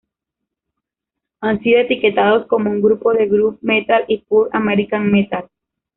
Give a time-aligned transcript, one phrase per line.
[1.41, 5.47] Han sido etiquetados como un grupo de groove metal y pure american metal.